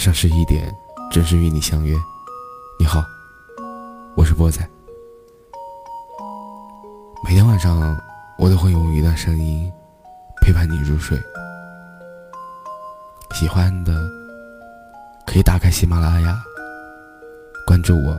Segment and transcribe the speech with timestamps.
[0.00, 0.74] 上十一点，
[1.10, 1.94] 准时与你相约。
[2.78, 3.04] 你好，
[4.16, 4.66] 我是波仔。
[7.22, 7.94] 每天晚上，
[8.38, 9.70] 我都会用一段声音
[10.40, 11.20] 陪伴你入睡。
[13.34, 14.08] 喜欢的
[15.26, 16.34] 可以打开喜马拉雅，
[17.66, 18.18] 关注我，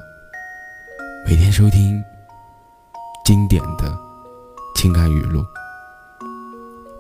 [1.26, 2.00] 每天收听
[3.26, 3.98] 经典的
[4.76, 5.44] 情感语录。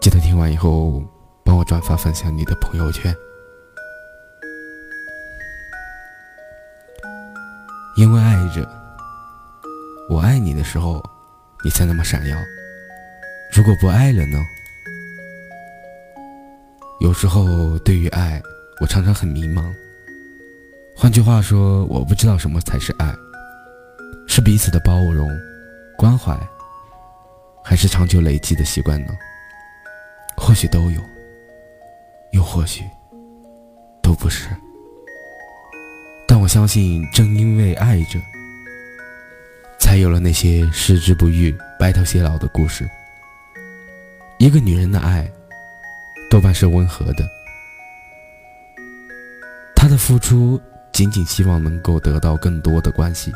[0.02, 1.04] 记得听完以后，
[1.44, 3.16] 帮我转发分享你的朋友圈。
[7.96, 8.68] 因为爱着，
[10.10, 11.04] 我爱你的时候，
[11.64, 12.38] 你才那么闪耀。
[13.54, 14.42] 如果不爱了呢？
[17.02, 18.42] 有时候对于爱，
[18.80, 19.74] 我常常很迷茫。
[20.96, 23.14] 换句话说，我不知道什么才是爱，
[24.28, 25.30] 是彼此的包容、
[25.98, 26.38] 关怀，
[27.64, 29.14] 还是长久累积的习惯呢？
[30.38, 31.02] 或许都有，
[32.32, 32.84] 又或许
[34.02, 34.48] 都不是。
[36.42, 38.20] 我相信，正因为爱着，
[39.80, 42.90] 才有了那些矢志不渝、白头偕老的故事。
[44.40, 45.32] 一个女人的爱，
[46.32, 47.24] 多半是温和的，
[49.76, 50.60] 她的付出
[50.92, 53.32] 仅仅希望能够得到更多的关系、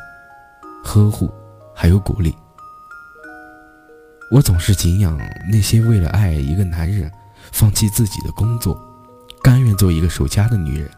[0.83, 1.31] 呵护，
[1.75, 2.35] 还有鼓励。
[4.31, 5.15] 我总是敬仰
[5.51, 7.11] 那些为了爱一个男人，
[7.51, 8.75] 放弃自己的工作，
[9.43, 10.89] 甘愿做一个守家的女人。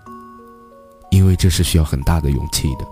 [1.27, 2.87] 因为这是需要很大的勇气的。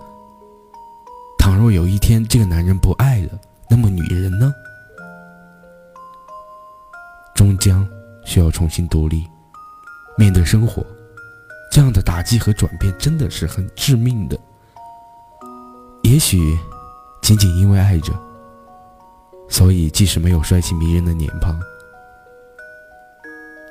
[1.38, 3.30] 倘若有一天这个男人不爱了，
[3.66, 4.52] 那么女人呢？
[7.34, 7.88] 终将
[8.26, 9.26] 需要重新独立，
[10.18, 10.84] 面对生活，
[11.72, 14.38] 这样的打击和转变真的是很致命的。
[16.02, 16.58] 也许，
[17.22, 18.12] 仅仅因为爱着，
[19.48, 21.58] 所以即使没有帅气迷人的脸庞，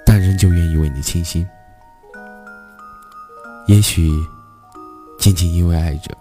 [0.04, 1.48] 但仍旧愿意为你倾心。
[3.68, 4.10] 也许。
[5.26, 6.16] 仅仅因为爱着，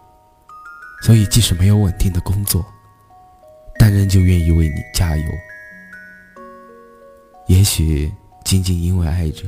[1.02, 2.64] 所以即使没有稳定的工作，
[3.78, 5.24] 但仍旧愿意为你加油。
[7.46, 8.10] 也许
[8.44, 9.42] 仅仅因为爱着，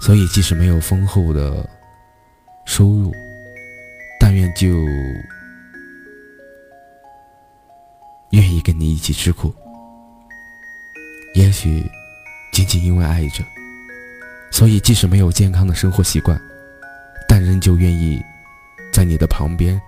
[0.00, 1.68] 所以即使没有丰厚的
[2.66, 3.12] 收入，
[4.20, 4.68] 但愿就
[8.30, 9.52] 愿意跟你一起吃苦。
[11.34, 11.84] 也许
[12.52, 13.42] 仅仅因为爱着，
[14.52, 16.40] 所以即使没有健康的生活习惯。
[17.38, 18.20] 但仍旧愿意
[18.92, 19.80] 在你的旁边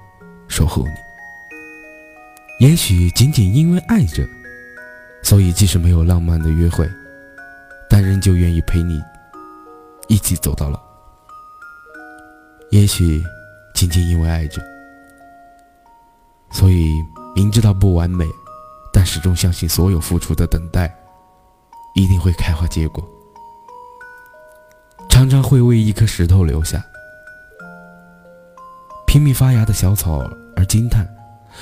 [0.47, 0.93] 守候你。
[2.65, 4.25] 也许仅仅因为爱着，
[5.21, 6.89] 所以即使没有浪漫的约会，
[7.89, 9.03] 但仍旧愿意陪你
[10.07, 10.81] 一起走到老。
[12.71, 13.21] 也许
[13.75, 14.63] 仅仅因为爱着，
[16.53, 16.89] 所以
[17.35, 18.25] 明知道不完美，
[18.93, 20.97] 但始终相信所有付出的等待
[21.97, 23.05] 一定会开花结果。
[25.09, 26.81] 常常会为一颗石头留下。
[29.11, 30.21] 拼命发芽的小草
[30.55, 31.05] 而惊叹，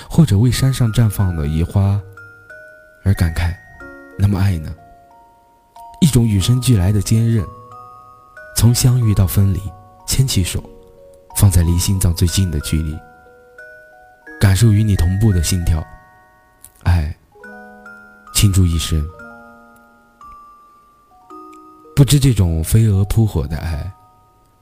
[0.06, 1.98] 或者为山上绽放的野花
[3.03, 3.56] 而感慨。
[4.19, 4.70] 那么爱呢？
[6.03, 7.42] 一种与生俱来的坚韧。
[8.54, 9.62] 从相遇到分离，
[10.06, 10.62] 牵起手，
[11.38, 12.94] 放在离心脏最近的距离，
[14.38, 15.82] 感受与你同步的心跳。
[16.82, 17.16] 爱，
[18.34, 19.03] 倾注一生。
[21.97, 23.91] 不知这种飞蛾扑火的爱，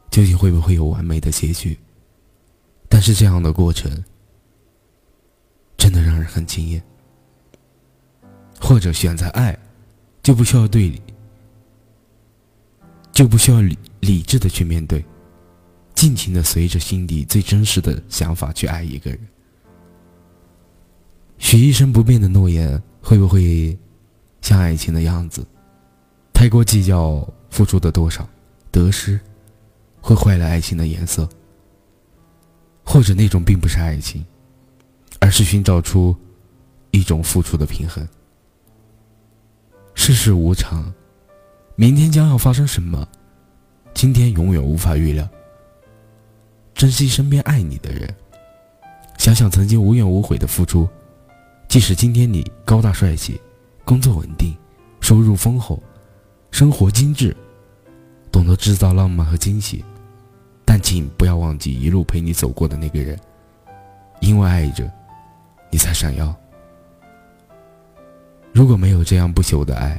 [0.09, 1.77] 究竟会不会有完美的结局？
[2.97, 3.93] 但是这样的过程，
[5.77, 6.83] 真的让人很惊艳。
[8.59, 9.55] 或者选择爱，
[10.23, 11.03] 就不需要对理，
[13.13, 15.05] 就不需要理理智的去面对，
[15.95, 19.21] 尽情的随着心底最真实的想法去爱一个人。
[21.37, 23.79] 许一生不变的诺言，会不会
[24.41, 25.47] 像爱情的样子，
[26.33, 28.27] 太过计较付出的多少，
[28.71, 29.21] 得失
[30.01, 31.29] 会坏了爱情的颜色。
[32.87, 34.25] 或者那种并不是爱情，
[35.19, 36.17] 而是寻找出
[36.93, 38.07] 一种付出的平衡。
[39.95, 40.91] 世事无常，
[41.75, 43.07] 明天将要发生什么，
[43.93, 45.29] 今天永远无法预料。
[46.75, 48.15] 珍惜身边爱你的人，
[49.19, 50.89] 想想曾经无怨无悔的付出，
[51.69, 53.41] 即使今天你高大帅气，
[53.85, 54.55] 工作稳定，
[55.01, 55.83] 收入丰厚，
[56.53, 57.37] 生活精致，
[58.31, 59.85] 懂得制造浪漫和惊喜。
[60.67, 63.19] 但请不要忘记一路陪你走过的那个人，
[64.21, 64.91] 因为爱着，
[65.71, 66.35] 你才闪耀。
[68.53, 69.99] 如果没有这样不朽的爱，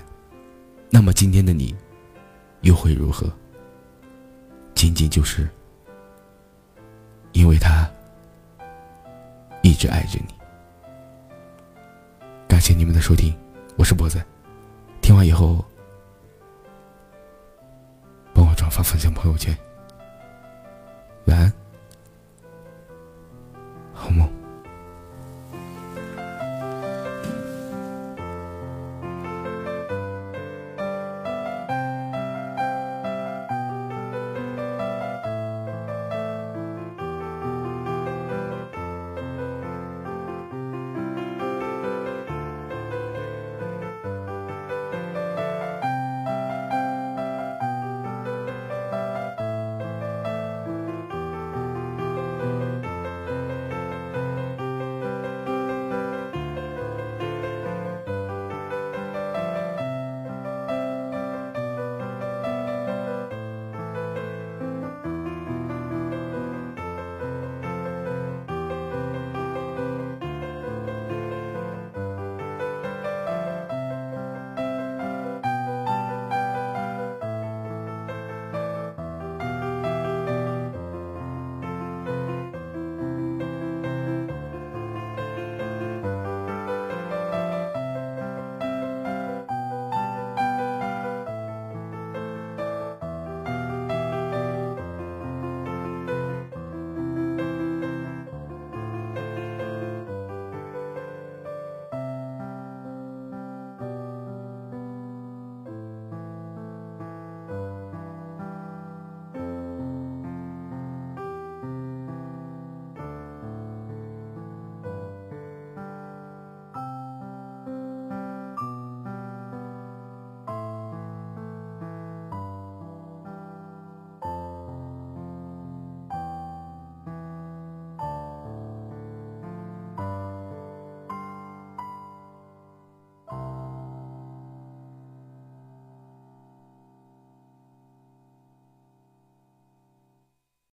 [0.89, 1.73] 那么今天的你，
[2.61, 3.31] 又会如何？
[4.75, 5.49] 仅仅就是
[7.31, 7.89] 因为他
[9.63, 10.35] 一直爱着你。
[12.47, 13.33] 感谢你们的收听，
[13.77, 14.23] 我是博仔。
[15.01, 15.63] 听完以后，
[18.33, 19.57] 帮我转发分享朋友圈。